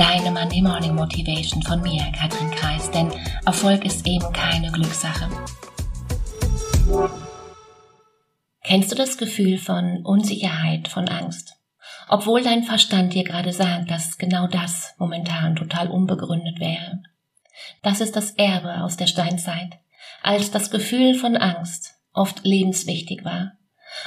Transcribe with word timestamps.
deine 0.00 0.30
Monday 0.30 0.62
Morning 0.62 0.94
Motivation 0.94 1.62
von 1.62 1.82
mir, 1.82 2.02
Katrin 2.18 2.50
Kreis, 2.52 2.90
denn 2.90 3.12
Erfolg 3.44 3.84
ist 3.84 4.06
eben 4.06 4.32
keine 4.32 4.72
Glückssache. 4.72 5.28
Kennst 8.64 8.90
du 8.90 8.96
das 8.96 9.18
Gefühl 9.18 9.58
von 9.58 10.02
Unsicherheit, 10.02 10.88
von 10.88 11.06
Angst? 11.06 11.58
Obwohl 12.08 12.42
dein 12.42 12.62
Verstand 12.62 13.12
dir 13.12 13.24
gerade 13.24 13.52
sagt, 13.52 13.90
dass 13.90 14.16
genau 14.16 14.46
das 14.46 14.94
momentan 14.96 15.54
total 15.54 15.88
unbegründet 15.88 16.60
wäre. 16.60 17.02
Das 17.82 18.00
ist 18.00 18.16
das 18.16 18.30
Erbe 18.30 18.82
aus 18.82 18.96
der 18.96 19.06
Steinzeit, 19.06 19.80
als 20.22 20.50
das 20.50 20.70
Gefühl 20.70 21.14
von 21.14 21.36
Angst 21.36 21.96
oft 22.14 22.42
lebenswichtig 22.42 23.22
war. 23.22 23.52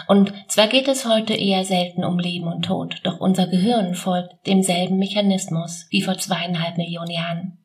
Und 0.08 0.34
zwar 0.48 0.68
geht 0.68 0.88
es 0.88 1.08
heute 1.08 1.34
eher 1.34 1.66
selten 1.66 2.04
um 2.04 2.20
Leben 2.20 2.48
und 2.48 2.64
Tod, 2.64 3.02
doch 3.04 3.20
unser 3.20 3.48
Gehirn 3.48 3.96
folgt 3.96 4.48
demselben 4.48 4.98
Mechanismus 4.98 5.88
wie 5.90 6.02
vor 6.02 6.18
zweieinhalb 6.18 6.78
Millionen 6.78 7.12
Jahren. 7.12 7.58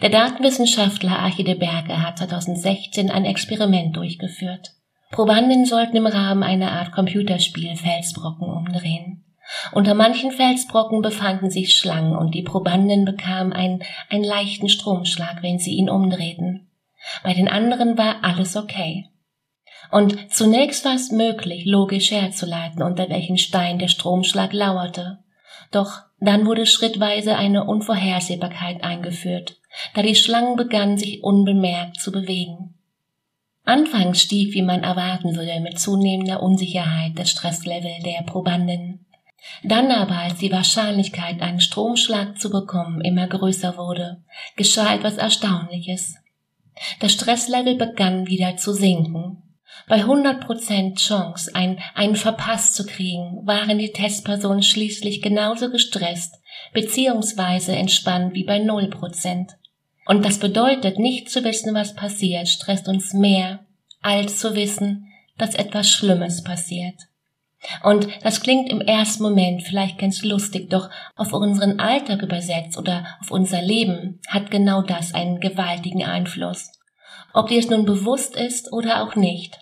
Der 0.00 0.10
Datenwissenschaftler 0.10 1.18
Archie 1.18 1.44
de 1.44 1.54
Berge 1.54 2.02
hat 2.02 2.18
2016 2.18 3.10
ein 3.10 3.24
Experiment 3.24 3.96
durchgeführt. 3.96 4.72
Probanden 5.10 5.64
sollten 5.64 5.96
im 5.96 6.06
Rahmen 6.06 6.42
einer 6.42 6.72
Art 6.72 6.92
Computerspiel 6.92 7.76
Felsbrocken 7.76 8.48
umdrehen. 8.48 9.24
Unter 9.72 9.94
manchen 9.94 10.32
Felsbrocken 10.32 11.02
befanden 11.02 11.50
sich 11.50 11.74
Schlangen 11.74 12.16
und 12.16 12.34
die 12.34 12.42
Probanden 12.42 13.04
bekamen 13.04 13.52
einen, 13.52 13.82
einen 14.10 14.24
leichten 14.24 14.68
Stromschlag, 14.68 15.42
wenn 15.42 15.58
sie 15.58 15.74
ihn 15.74 15.88
umdrehten. 15.88 16.68
Bei 17.22 17.32
den 17.32 17.48
anderen 17.48 17.96
war 17.96 18.24
alles 18.24 18.56
okay. 18.56 19.08
Und 19.90 20.32
zunächst 20.32 20.84
war 20.84 20.94
es 20.94 21.10
möglich, 21.10 21.64
logisch 21.64 22.10
herzuleiten, 22.10 22.82
unter 22.82 23.08
welchen 23.08 23.38
Stein 23.38 23.78
der 23.78 23.88
Stromschlag 23.88 24.52
lauerte. 24.52 25.18
Doch 25.70 26.02
dann 26.20 26.46
wurde 26.46 26.66
schrittweise 26.66 27.36
eine 27.36 27.64
Unvorhersehbarkeit 27.64 28.82
eingeführt, 28.82 29.60
da 29.94 30.02
die 30.02 30.14
Schlangen 30.14 30.56
begannen, 30.56 30.96
sich 30.96 31.22
unbemerkt 31.22 32.00
zu 32.00 32.10
bewegen. 32.10 32.74
Anfangs 33.64 34.22
stieg, 34.22 34.54
wie 34.54 34.62
man 34.62 34.84
erwarten 34.84 35.36
würde, 35.36 35.60
mit 35.60 35.78
zunehmender 35.78 36.42
Unsicherheit 36.42 37.12
das 37.16 37.30
Stresslevel 37.30 38.02
der 38.04 38.22
Probanden. 38.22 39.06
Dann 39.62 39.90
aber, 39.90 40.18
als 40.18 40.38
die 40.38 40.52
Wahrscheinlichkeit, 40.52 41.42
einen 41.42 41.60
Stromschlag 41.60 42.38
zu 42.38 42.50
bekommen, 42.50 43.00
immer 43.00 43.26
größer 43.26 43.76
wurde, 43.76 44.22
geschah 44.56 44.94
etwas 44.94 45.16
Erstaunliches. 45.16 46.16
Das 47.00 47.12
Stresslevel 47.12 47.76
begann 47.76 48.26
wieder 48.26 48.56
zu 48.56 48.72
sinken. 48.72 49.42
Bei 49.88 50.02
100% 50.04 50.96
Chance, 50.96 51.54
ein, 51.54 51.78
einen 51.94 52.16
verpasst 52.16 52.74
zu 52.74 52.86
kriegen, 52.86 53.46
waren 53.46 53.78
die 53.78 53.92
Testpersonen 53.92 54.62
schließlich 54.62 55.22
genauso 55.22 55.70
gestresst 55.70 56.36
beziehungsweise 56.72 57.74
entspannt 57.74 58.34
wie 58.34 58.44
bei 58.44 58.58
0%. 58.58 59.48
Und 60.06 60.24
das 60.24 60.38
bedeutet, 60.38 60.98
nicht 60.98 61.30
zu 61.30 61.42
wissen, 61.44 61.74
was 61.74 61.94
passiert, 61.94 62.48
stresst 62.48 62.88
uns 62.88 63.12
mehr, 63.12 63.60
als 64.02 64.38
zu 64.38 64.54
wissen, 64.54 65.06
dass 65.36 65.54
etwas 65.54 65.90
Schlimmes 65.90 66.42
passiert. 66.42 66.94
Und 67.82 68.06
das 68.22 68.42
klingt 68.42 68.70
im 68.70 68.80
ersten 68.80 69.22
Moment 69.22 69.62
vielleicht 69.62 69.98
ganz 69.98 70.22
lustig, 70.22 70.70
doch 70.70 70.90
auf 71.16 71.32
unseren 71.32 71.80
Alltag 71.80 72.22
übersetzt 72.22 72.78
oder 72.78 73.06
auf 73.20 73.30
unser 73.30 73.62
Leben 73.62 74.20
hat 74.28 74.50
genau 74.50 74.82
das 74.82 75.14
einen 75.14 75.40
gewaltigen 75.40 76.04
Einfluss. 76.04 76.70
Ob 77.32 77.48
dir 77.48 77.58
es 77.58 77.68
nun 77.68 77.84
bewusst 77.84 78.36
ist 78.36 78.72
oder 78.72 79.02
auch 79.02 79.16
nicht. 79.16 79.58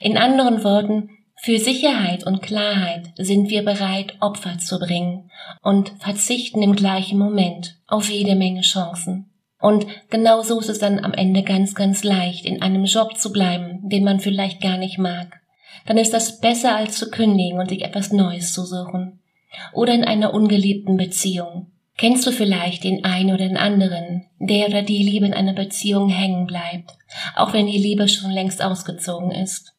In 0.00 0.16
anderen 0.16 0.64
Worten, 0.64 1.10
für 1.38 1.58
Sicherheit 1.58 2.26
und 2.26 2.42
Klarheit 2.42 3.12
sind 3.18 3.50
wir 3.50 3.62
bereit, 3.62 4.14
Opfer 4.20 4.58
zu 4.58 4.78
bringen 4.78 5.30
und 5.62 5.92
verzichten 5.98 6.62
im 6.62 6.74
gleichen 6.74 7.18
Moment 7.18 7.76
auf 7.86 8.08
jede 8.08 8.34
Menge 8.34 8.62
Chancen. 8.62 9.30
Und 9.60 9.86
genau 10.10 10.42
so 10.42 10.58
ist 10.60 10.68
es 10.68 10.78
dann 10.78 11.04
am 11.04 11.12
Ende 11.12 11.42
ganz, 11.42 11.74
ganz 11.74 12.04
leicht, 12.04 12.46
in 12.46 12.62
einem 12.62 12.84
Job 12.84 13.16
zu 13.16 13.32
bleiben, 13.32 13.80
den 13.88 14.04
man 14.04 14.20
vielleicht 14.20 14.60
gar 14.60 14.76
nicht 14.76 14.98
mag. 14.98 15.40
Dann 15.86 15.98
ist 15.98 16.12
das 16.12 16.40
besser 16.40 16.74
als 16.74 16.98
zu 16.98 17.10
kündigen 17.10 17.58
und 17.58 17.68
sich 17.68 17.84
etwas 17.84 18.12
Neues 18.12 18.52
zu 18.52 18.64
suchen. 18.64 19.20
Oder 19.72 19.94
in 19.94 20.04
einer 20.04 20.34
ungeliebten 20.34 20.96
Beziehung. 20.96 21.70
Kennst 21.96 22.26
du 22.26 22.32
vielleicht 22.32 22.84
den 22.84 23.04
einen 23.04 23.30
oder 23.30 23.48
den 23.48 23.56
anderen, 23.56 24.26
der 24.38 24.68
oder 24.68 24.82
die 24.82 25.02
Liebe 25.02 25.26
in 25.26 25.32
einer 25.34 25.54
Beziehung 25.54 26.10
hängen 26.10 26.46
bleibt, 26.46 26.92
auch 27.36 27.54
wenn 27.54 27.66
die 27.66 27.78
Liebe 27.78 28.08
schon 28.08 28.30
längst 28.30 28.62
ausgezogen 28.62 29.30
ist? 29.30 29.75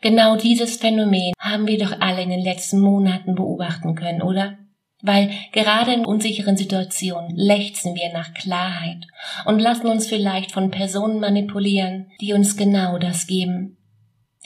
Genau 0.00 0.36
dieses 0.36 0.76
Phänomen 0.76 1.32
haben 1.38 1.66
wir 1.66 1.78
doch 1.78 2.00
alle 2.00 2.22
in 2.22 2.30
den 2.30 2.42
letzten 2.42 2.80
Monaten 2.80 3.34
beobachten 3.34 3.94
können, 3.94 4.22
oder? 4.22 4.58
Weil 5.00 5.30
gerade 5.52 5.92
in 5.92 6.04
unsicheren 6.04 6.56
Situationen 6.56 7.36
lechzen 7.36 7.94
wir 7.94 8.12
nach 8.12 8.34
Klarheit 8.34 9.06
und 9.44 9.60
lassen 9.60 9.86
uns 9.86 10.08
vielleicht 10.08 10.52
von 10.52 10.70
Personen 10.70 11.20
manipulieren, 11.20 12.10
die 12.20 12.32
uns 12.32 12.56
genau 12.56 12.98
das 12.98 13.26
geben. 13.26 13.76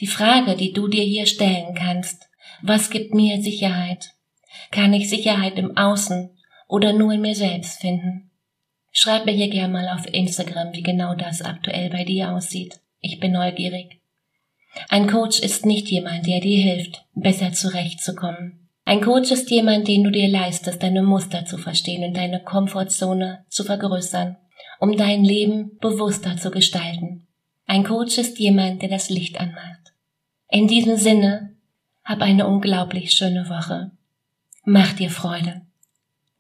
Die 0.01 0.07
Frage, 0.07 0.57
die 0.57 0.73
du 0.73 0.89
dir 0.89 1.05
hier 1.05 1.27
stellen 1.27 1.75
kannst, 1.75 2.29
was 2.61 2.91
gibt 2.91 3.15
mir 3.15 3.41
Sicherheit? 3.43 4.11
Kann 4.71 4.93
ich 4.93 5.09
Sicherheit 5.09 5.57
im 5.57 5.77
Außen 5.77 6.37
oder 6.69 6.93
nur 6.93 7.13
in 7.13 7.23
mir 7.23 7.35
selbst 7.35 7.81
finden? 7.81 8.31
Schreib 8.91 9.25
mir 9.25 9.33
hier 9.33 9.49
gerne 9.49 9.73
mal 9.73 9.89
auf 9.89 10.07
Instagram, 10.13 10.75
wie 10.75 10.83
genau 10.83 11.15
das 11.15 11.41
aktuell 11.41 11.89
bei 11.89 12.05
dir 12.05 12.33
aussieht. 12.33 12.79
Ich 13.01 13.21
bin 13.21 13.33
neugierig. 13.33 14.02
Ein 14.89 15.09
Coach 15.09 15.41
ist 15.41 15.67
nicht 15.67 15.89
jemand, 15.89 16.27
der 16.27 16.41
dir 16.41 16.63
hilft, 16.63 17.05
besser 17.15 17.53
zurechtzukommen. 17.53 18.69
Ein 18.85 19.01
Coach 19.01 19.31
ist 19.31 19.51
jemand, 19.51 19.87
den 19.87 20.05
du 20.05 20.11
dir 20.11 20.29
leistest, 20.29 20.83
deine 20.83 21.03
Muster 21.03 21.45
zu 21.45 21.57
verstehen 21.57 22.05
und 22.05 22.17
deine 22.17 22.43
Komfortzone 22.43 23.45
zu 23.49 23.65
vergrößern, 23.65 24.37
um 24.81 24.97
dein 24.97 25.25
Leben 25.25 25.79
bewusster 25.79 26.37
zu 26.37 26.51
gestalten. 26.51 27.27
Ein 27.67 27.85
Coach 27.85 28.19
ist 28.19 28.39
jemand, 28.39 28.83
der 28.83 28.89
das 28.89 29.09
Licht 29.09 29.41
anmacht. 29.41 29.95
In 30.49 30.67
diesem 30.67 30.97
Sinne, 30.97 31.55
hab 32.05 32.21
eine 32.21 32.47
unglaublich 32.47 33.13
schöne 33.13 33.49
Woche. 33.49 33.93
Mach 34.65 34.93
dir 34.93 35.11
Freude. 35.11 35.63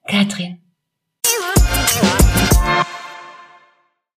Katrin. 0.06 0.59